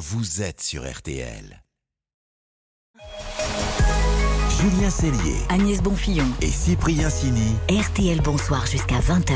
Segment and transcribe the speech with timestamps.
[0.00, 1.62] vous êtes sur RTL.
[4.60, 6.26] Julien Cellier Agnès Bonfillon.
[6.42, 7.54] et Cyprien Sini.
[7.70, 9.32] RTL Bonsoir jusqu'à 20h.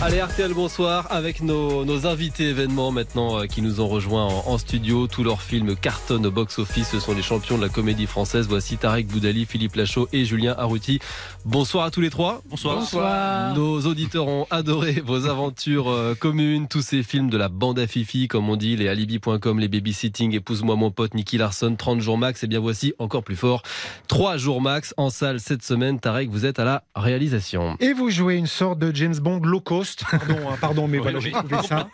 [0.00, 1.06] Allez, RTL, bonsoir.
[1.10, 5.08] Avec nos, nos invités événements maintenant euh, qui nous ont rejoints en, en studio.
[5.08, 6.90] Tous leurs films cartonnent au box-office.
[6.92, 8.46] Ce sont les champions de la comédie française.
[8.48, 11.00] Voici Tarek Boudali, Philippe Lachaud et Julien Arruti.
[11.44, 12.40] Bonsoir à tous les trois.
[12.48, 13.54] Bonsoir.
[13.56, 16.68] Nos auditeurs ont adoré vos aventures euh, communes.
[16.68, 20.32] Tous ces films de la bande à Fifi, comme on dit, les alibi.com, les babysitting,
[20.34, 22.44] épouse-moi mon pote, Nicky Larson, 30 jours max.
[22.44, 23.62] Et bien voici, encore plus fort,
[24.06, 25.98] 3 jours max en salle cette semaine.
[25.98, 27.76] Tarek, vous êtes à la réalisation.
[27.80, 30.04] Et vous jouez une sorte de James Bond low cost.
[30.10, 31.88] Pardon, hein, pardon mais voilà, j'ai trouvé ça.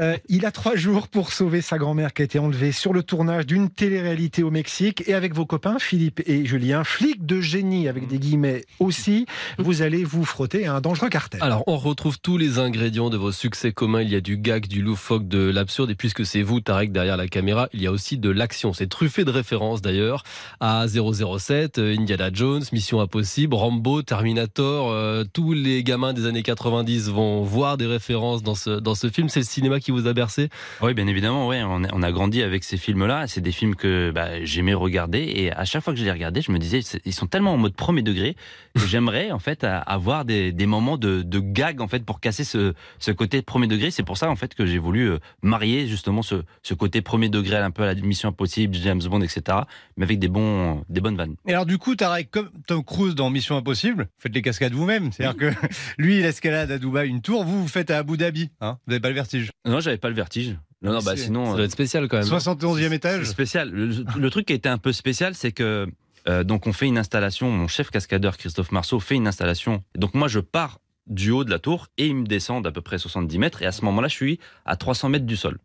[0.00, 3.02] Euh, il a trois jours pour sauver sa grand-mère qui a été enlevée sur le
[3.02, 5.02] tournage d'une télé-réalité au Mexique.
[5.06, 9.26] Et avec vos copains, Philippe et Julien, flics de génie avec des guillemets aussi,
[9.58, 11.42] vous allez vous frotter à un dangereux cartel.
[11.42, 14.02] Alors, on retrouve tous les ingrédients de vos succès communs.
[14.02, 15.90] Il y a du gag, du loufoque, de l'absurde.
[15.90, 18.72] Et puisque c'est vous, Tarek, derrière la caméra, il y a aussi de l'action.
[18.72, 20.24] C'est truffé de références d'ailleurs
[20.60, 24.90] à 007, euh, Indiana Jones, Mission Impossible, Rambo, Terminator.
[24.90, 29.08] euh, tous les gamins des années 90 vont voir des références dans ce, dans ce
[29.08, 29.28] film.
[29.28, 30.48] C'est le cinéma qui vous a bercé?
[30.82, 31.62] Oui, bien évidemment, ouais.
[31.64, 33.26] On a, on a grandi avec ces films-là.
[33.26, 35.18] C'est des films que bah, j'aimais regarder.
[35.20, 37.58] Et à chaque fois que je les regardais, je me disais, ils sont tellement en
[37.58, 38.36] mode premier degré
[38.74, 42.44] que j'aimerais, en fait, avoir des, des moments de, de gag, en fait, pour casser
[42.44, 43.90] ce, ce côté premier degré.
[43.90, 47.28] C'est pour ça, en fait, que j'ai voulu euh, marier, justement, ce, ce côté premier
[47.28, 49.58] degré un peu à la Mission Impossible, James Bond, etc.
[49.96, 51.34] Mais avec des, bons, des bonnes vannes.
[51.46, 55.12] Et alors du coup, Tarek, comme Tom Cruise dans Mission Impossible, faites les cascades vous-même.
[55.12, 55.52] C'est-à-dire que
[55.98, 58.50] lui, il escalade à Dubaï une tour, vous, vous faites à Abu Dhabi.
[58.60, 59.50] Hein vous n'avez pas le vertige.
[59.66, 60.56] Non, j'avais pas le vertige.
[60.82, 61.46] Non, non, bah sinon.
[61.50, 62.26] Ça doit être spécial quand même.
[62.26, 63.24] 71e C'est étage.
[63.24, 63.70] spécial.
[63.70, 65.86] Le, le truc qui a été un peu spécial, c'est que
[66.28, 67.50] euh, donc on fait une installation.
[67.50, 69.82] Mon chef cascadeur Christophe Marceau fait une installation.
[69.96, 72.80] Donc moi je pars du haut de la tour et il me descend d'à peu
[72.80, 75.58] près 70 mètres et à ce moment-là je suis à 300 mètres du sol.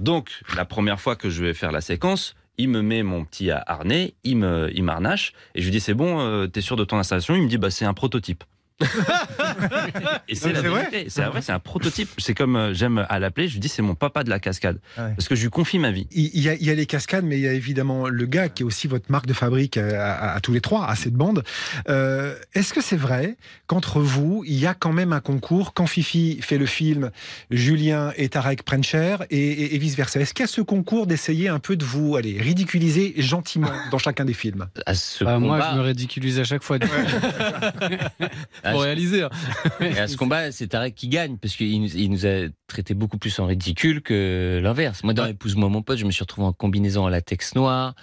[0.00, 3.50] Donc la première fois que je vais faire la séquence, il me met mon petit
[3.50, 6.84] harnais, il me il m'arnache et je lui dis c'est bon, euh, t'es sûr de
[6.84, 7.34] ton installation?
[7.34, 8.44] Il me dit bah c'est un prototype.
[10.28, 11.06] et c'est la vérité.
[11.08, 12.08] C'est vrai, c'est un prototype.
[12.18, 13.46] C'est comme euh, j'aime à l'appeler.
[13.48, 15.12] Je lui dis c'est mon papa de la cascade Ah ouais.
[15.16, 16.06] parce que je lui confie ma vie.
[16.10, 18.26] Il il y, a, il y a les cascades, mais il y a évidemment le
[18.26, 20.86] gars qui est aussi votre marque de fabrique euh, à, à- à tous les trois,
[20.88, 21.44] à cette bande.
[21.88, 23.36] Euh, Est-ce que c'est vrai
[23.68, 27.10] qu'entre vous, il y a quand même un concours Quand Fifi fait le film,
[27.50, 30.18] Julien et Tarek prennent cher et, et- et vice-versa?
[30.20, 33.98] Est-ce qu'il y a ce concours d'essayer un peu de vous allez, ridiculiser gentiment dans
[33.98, 34.66] chacun des films?
[34.86, 36.78] À ce Bah, moi, je me ridiculise à chaque fois.
[38.64, 39.22] à Pour ce- réaliser.
[39.22, 39.30] hein.
[39.80, 42.94] Et à ce combat, c'est Tarek qui gagne, parce qu'il nous, il nous a traité
[42.94, 45.04] beaucoup plus en ridicule que l'inverse.
[45.04, 47.94] Moi, dans Épouse-moi mon pote, je me suis retrouvé en combinaison en latex noir,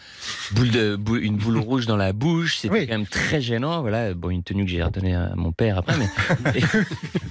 [0.53, 2.57] boule de, boule- une boule rouge dans la bouche.
[2.57, 2.87] C'était Oui.
[2.87, 3.81] quand même très gênant.
[3.81, 6.61] Voilà, bon, une tenue que j'ai redonnée à mon père après, mais,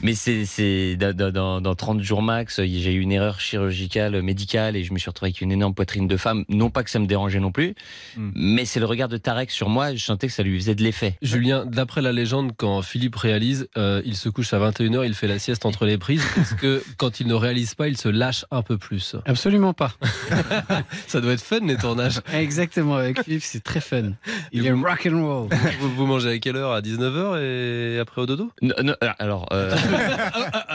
[0.03, 4.21] mais c'est, c'est dans, dans- dans, dans 30 jours max, j'ai eu une erreur chirurgicale,
[4.23, 6.45] médicale, et je me suis retrouvé avec une énorme poitrine de femme.
[6.49, 7.75] Non pas que ça me dérangeait non plus,
[8.17, 8.31] Hmm.
[8.35, 10.83] mais c'est le regard de Tarek sur moi, je sentais que ça lui faisait de
[10.83, 11.17] l'effet.
[11.23, 15.27] Julien, d'après la légende, quand Philippe réalise, euh, il se couche à 21h, il fait
[15.29, 16.25] la sieste entre les prises.
[16.41, 19.93] Est-ce que quand il ne réalise pas, il se lâche un peu plus Absolument pas.
[21.07, 22.21] Ça doit être fun les tournages.
[22.33, 24.13] Exactement, avec Philippe, c'est très fun.
[24.53, 25.49] Il est rock and roll.
[25.81, 26.73] Vous, vous mangez à quelle heure?
[26.73, 28.51] À 19h et après au dodo?
[28.63, 29.75] Non, non, alors, euh,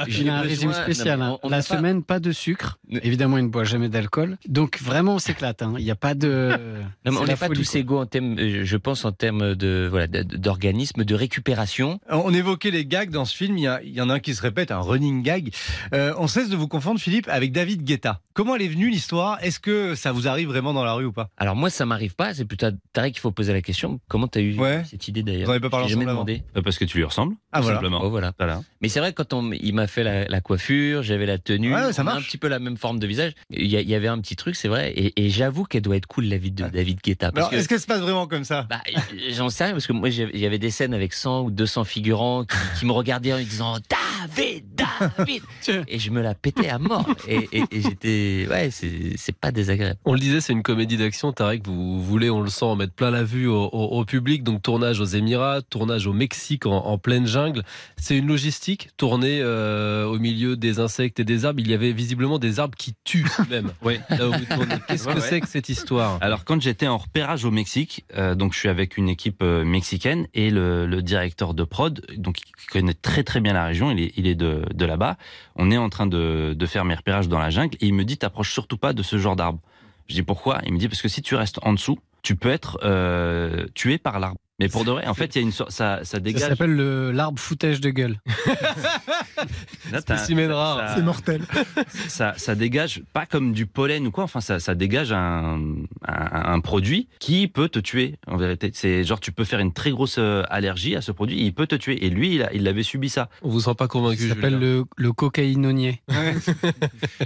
[0.07, 1.19] Il a un régime spécial.
[1.19, 1.37] non, hein.
[1.43, 2.77] on- on La pas- semaine, pas de sucre.
[2.89, 4.37] Évidemment, il ne boit jamais d'alcool.
[4.47, 5.61] Donc, vraiment, on s'éclate.
[5.61, 5.73] hein.
[5.77, 6.49] Il n'y a pas de.
[7.05, 7.79] Non, mais on n'est pas folie, tous quoi.
[7.79, 11.99] égaux en termes, euh, je pense, en termes de voilà d'organisme, de récupération.
[12.09, 13.57] On évoquait les gags dans ce film.
[13.57, 15.51] Il y, a- il y en a un qui se répète, un running gag.
[15.93, 18.21] Euh, on cesse de vous confondre, Philippe, avec David Guetta.
[18.33, 19.37] Comment elle est venue l'histoire?
[19.41, 21.29] Est-ce que ça vous arrive vraiment dans la rue ou pas?
[21.37, 22.33] Alors moi, ça m'arrive pas.
[22.33, 23.99] C'est plutôt à Tarek qu'il faut poser la question.
[24.07, 24.83] Comment tu as eu Ouais.
[24.89, 25.45] cette idée d'ailleurs?
[25.45, 26.43] Vous en avez pas parlé jamais ensemble avant demandé.
[26.57, 27.35] Euh, Parce que tu lui ressembles.
[27.51, 27.77] Ah, voilà.
[27.77, 28.01] Simplement.
[28.03, 28.33] Oh, voilà.
[28.37, 28.61] Voilà.
[28.81, 31.93] Mais c'est vrai quand on, il m'a fait la, la coiffure, j'avais la tenue, Ouais,
[31.93, 33.31] ça on a un petit peu la même forme de visage.
[33.49, 34.91] Il y, avait un petit truc, c'est vrai.
[34.91, 37.31] Et, et j'avoue qu'elle doit être cool la vie de David Guetta.
[37.31, 38.63] Parce Alors, que est-ce que ça se passe vraiment comme ça?
[38.69, 38.81] Bah,
[39.31, 41.51] j'en sais rien parce que moi j'avais- il y avait des scènes avec 100 ou
[41.51, 42.24] 200 figurants
[42.77, 44.84] qui, me regardaient en me disant David, David
[45.87, 49.99] et je me la pétais à mort et, et- et j'étais ouais c'est pas désagréable.
[50.05, 51.31] On le disait, c'est une comédie d'action.
[51.31, 54.43] Tarek, vous voulez, on le sent, en mettre plein la vue au, au- au public.
[54.43, 57.63] Donc tournage aux Émirats, tournage au Mexique en, en pleine jungle.
[57.97, 58.89] C'est une logistique.
[58.97, 61.59] Tourner euh, au milieu des insectes et des arbres.
[61.59, 63.71] Il y avait visiblement des arbres qui tuent même.
[63.81, 64.39] Tournez.
[64.87, 65.25] Qu'est-ce Ouais, que ouais.
[65.29, 66.17] c'est que cette histoire?
[66.21, 69.63] Alors quand j'étais en repérage au Mexique, euh, donc je suis avec une équipe euh,
[69.65, 73.91] mexicaine et le, le directeur de prod, donc qui connaît très très bien la région,
[73.91, 75.17] il est, il est de, de là-bas.
[75.55, 78.17] On est en train de, faire mes repérages dans la jungle et il me dit
[78.17, 79.59] t'approches surtout pas de ce genre d'arbre.
[80.07, 80.59] Je dis pourquoi?
[80.65, 83.97] Il me dit parce que si tu restes en dessous, tu peux être euh, tué
[83.97, 84.39] par l'arbre.
[84.59, 86.41] Mais pour de vrai, en fait, il y a une sorte, ça, ça Ça dégage.
[86.49, 88.19] s'appelle le- l'arbre foutage de gueule.
[89.99, 90.77] Spécimen rare.
[90.89, 91.41] ça- C'est mortel.
[92.07, 94.23] ça, ça dégage pas comme du pollen ou quoi.
[94.23, 95.59] Enfin, ça, ça dégage un,
[96.07, 98.15] un, un produit qui peut te tuer.
[98.27, 101.37] En vérité, c'est genre tu peux faire une très grosse euh, allergie à ce produit,
[101.41, 102.05] il peut te tuer.
[102.05, 103.29] Et lui, il, a- il avait subi ça.
[103.41, 104.23] On vous sent pas convaincu.
[104.23, 106.01] Ça s'appelle le, le cocaïnonier.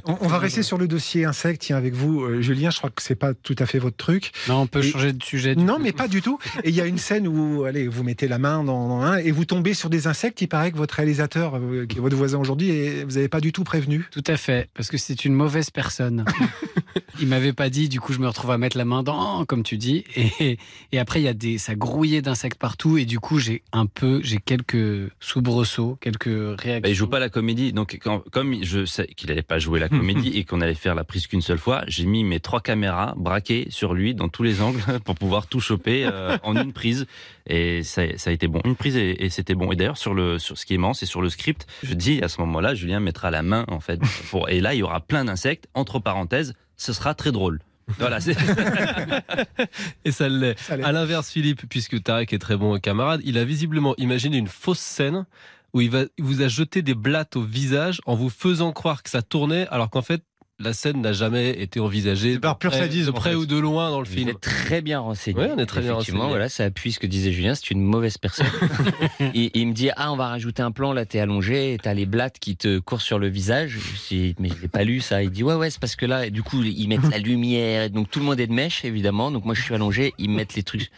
[0.06, 2.70] On, on va rester sur le dossier insectes, tiens, avec vous, euh, Julien.
[2.72, 4.32] Je crois que c'est pas tout à fait votre truc.
[4.48, 5.56] Non, on peut Et- changer de sujet.
[5.56, 5.82] Non, coup.
[5.84, 6.40] mais pas du tout.
[6.64, 9.18] Et il y a une scène où, allez, vous mettez la main dans, dans un
[9.18, 10.42] et vous tombez sur des insectes.
[10.42, 13.42] Il paraît que votre réalisateur, euh, qui est votre voisin aujourd'hui, et vous n'avez pas
[13.42, 14.06] du tout prévenu.
[14.12, 16.26] Tout à fait, parce que c'est une mauvaise personne.
[17.20, 19.64] il m'avait pas dit, du coup je me retrouve à mettre la main dans, comme
[19.64, 20.58] tu dis, et,
[20.92, 23.86] et après il y a des, ça grouillait d'insectes partout, et du coup j'ai un
[23.86, 26.80] peu, j'ai quelques soubresauts, quelques réactions.
[26.82, 29.80] Bah, il joue pas la comédie, donc quand- comme je sais qu'il allait pas jouer
[29.80, 32.62] la comédie et qu'on allait faire la prise qu'une seule fois, j'ai mis mes trois
[32.62, 36.74] caméras braquées sur lui dans tous les angles pour pouvoir tout choper euh, en une
[36.74, 37.06] prise.
[37.48, 39.72] Et ça, ça a été bon, une prise et, et c'était bon.
[39.72, 41.66] Et d'ailleurs sur le sur ce qui est marrant, c'est sur le script.
[41.84, 44.00] Je dis à ce moment-là, Julien mettra la main en fait.
[44.30, 45.68] Pour, et là, il y aura plein d'insectes.
[45.74, 47.60] Entre parenthèses, ce sera très drôle.
[47.98, 48.36] Voilà, c'est
[50.06, 50.58] Et ça l'est.
[50.60, 50.84] Ça l'est.
[50.84, 54.80] À l'inverse, Philippe, puisque Tarek est très bon camarade, il a visiblement imaginé une fausse
[54.80, 55.26] scène
[55.74, 59.04] où il, va, il vous a jeté des blattes au visage en vous faisant croire
[59.04, 60.24] que ça tournait, alors qu'en fait,
[60.60, 63.36] la scène n'a jamais été envisagée par pur près- sadisme, de en près fait.
[63.36, 64.30] ou de loin dans le Vous film.
[64.30, 65.40] êtes très bien renseigné.
[65.40, 66.34] Oui, on est très bien Effectivement, renseigné.
[66.34, 68.46] voilà, ça appuie ce que disait Julien, c'est une mauvaise personne.
[69.34, 71.94] il, il me dit Ah, on va rajouter un plan, là, t'es allongé, et t'as
[71.94, 73.78] les blattes qui te courent sur le visage.
[74.10, 75.24] Je dis Mais je l'ai pas lu ça.
[75.24, 77.84] Il dit Ouais, ouais, c'est parce que là, et du coup, ils mettent la lumière,
[77.84, 79.32] et donc tout le monde est de mèche, évidemment.
[79.32, 80.90] Donc moi, je suis allongé, ils mettent les trucs,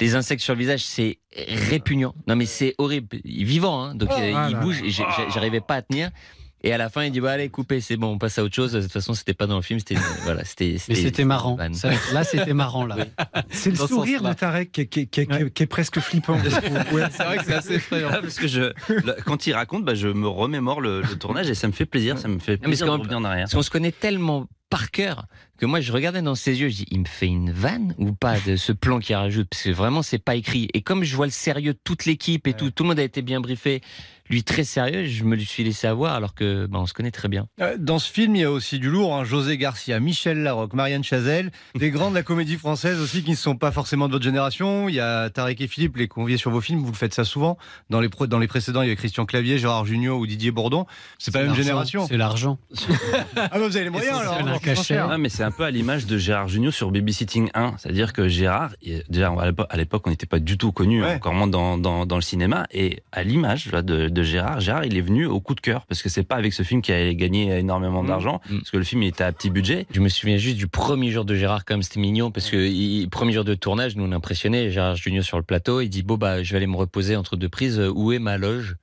[0.00, 2.14] les insectes sur le visage, c'est répugnant.
[2.28, 3.18] Non, mais c'est horrible.
[3.24, 6.10] Il est vivant, hein, donc Oh, euh, ah il bouge, et j'arrivais pas à tenir.
[6.64, 8.54] Et à la fin, il dit bah, allez, coupez, c'est bon, on passe à autre
[8.54, 8.72] chose.
[8.72, 10.76] De toute façon, c'était pas dans le film, c'était voilà, c'était.
[10.88, 11.56] Mais c'était marrant.
[11.72, 12.96] Ça, là, c'était marrant là.
[13.50, 15.66] C'est le sourire de Tarek qui, est- qui est- qui est- qui est- qui est
[15.66, 16.38] presque flippant.
[16.92, 17.02] Ouais.
[17.10, 18.08] C'est vrai que c'est assez effrayant.
[18.12, 18.72] Ah, parce que je,
[19.24, 22.18] quand il raconte, bah, je me remémore le, le tournage et ça me fait plaisir.
[22.18, 23.44] Ça me fait mais plaisir de revenir en arrière.
[23.44, 25.26] Parce qu'on se connaît tellement par cœur
[25.58, 28.12] que moi, je regardais dans ses yeux, je dis, il me fait une vanne ou
[28.12, 29.48] pas de ce plan qu'il rajoute?
[29.50, 30.68] Parce que vraiment, c'est pas écrit.
[30.74, 33.02] Et comme je vois le sérieux de toute l'équipe et tout, tout le monde a
[33.04, 33.80] été bien briefé,
[34.30, 37.10] lui très sérieux, je me le suis laissé avoir alors que bah, on se connaît
[37.10, 37.48] très bien.
[37.60, 39.14] Euh, Dans ce film, il y a aussi du lourd.
[39.14, 39.24] hein.
[39.24, 43.36] José Garcia, Michel Larocque, Marianne Chazelle, des grands de la comédie française aussi qui ne
[43.36, 44.88] sont pas forcément de votre génération.
[44.88, 46.80] Il y a Tarek et Philippe, les conviés sur vos films.
[46.80, 47.58] Vous le faites ça souvent.
[47.90, 50.86] Dans les, dans les précédents, il y avait Christian Clavier, Gérard Junior ou Didier Bourdon.
[51.18, 52.06] C'est pas la même génération.
[52.08, 52.58] C'est l'argent.
[53.36, 54.34] Ah, bah, vous avez les moyens alors.
[55.42, 57.74] C'est un peu à l'image de Gérard Junior sur Babysitting 1.
[57.78, 58.70] C'est-à-dire que Gérard,
[59.08, 59.34] déjà
[59.68, 61.14] à l'époque- on n'était pas du tout connu, Ouais.
[61.16, 62.66] encore moins dans, dans, dans le cinéma.
[62.70, 66.00] Et à l'image de, de Gérard, Gérard, il est venu au coup de cœur parce
[66.02, 68.06] que c'est pas avec ce film qu'il allait gagner énormément Mm.
[68.06, 68.58] d'argent, Mm.
[68.58, 69.86] parce que le film il était à petit budget.
[69.90, 73.08] Je me souviens juste du premier jour de Gérard, comme c'était mignon, parce que il-
[73.10, 75.80] premier jour de tournage, nous on impressionné Gérard Junior sur le plateau.
[75.80, 77.80] Il dit bon bah je vais aller me reposer entre deux prises.
[77.94, 78.76] Où est ma loge?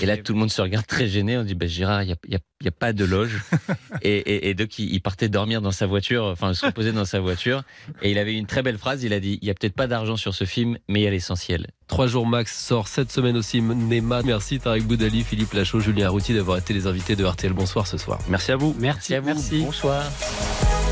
[0.00, 1.36] Et là tout le monde se regarde très gêné.
[1.38, 3.04] On dit bah Gérard, il y a, il y a- il y a pas de
[3.04, 3.42] loge.
[4.02, 7.20] et, et, et donc il, partait dormir dans sa voiture, enfin se reposer dans sa
[7.20, 7.62] voiture.
[8.00, 9.02] Et il avait une très belle phrase.
[9.04, 11.06] Il a dit il y a peut-être pas d'argent sur ce film, mais il y
[11.06, 11.66] a l'essentiel.
[11.86, 14.22] Trois jours max sort cette semaine au cinéma.
[14.24, 17.98] Merci Tarek Boudali, Philippe Lachaud, Julien Routier d'avoir été les invités de RTL Bonsoir ce
[17.98, 18.18] soir.
[18.30, 18.74] Merci à vous.
[18.80, 19.26] Merci, à vous.
[19.26, 19.60] merci.
[19.60, 20.02] Bonsoir.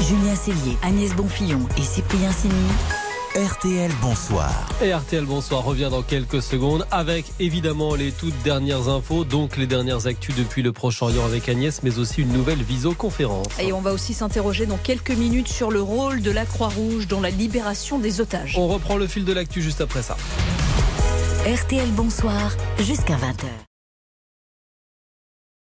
[0.07, 2.53] Julien Cellier, Agnès Bonfillon et Cyprien Sini.
[3.37, 4.69] RTL Bonsoir.
[4.81, 9.67] Et RTL Bonsoir revient dans quelques secondes avec évidemment les toutes dernières infos, donc les
[9.67, 13.49] dernières actus depuis le Proche-Orient avec Agnès, mais aussi une nouvelle visioconférence.
[13.59, 17.21] Et on va aussi s'interroger dans quelques minutes sur le rôle de la Croix-Rouge dans
[17.21, 18.57] la libération des otages.
[18.57, 20.17] On reprend le fil de l'actu juste après ça.
[21.45, 23.74] RTL Bonsoir jusqu'à 20h.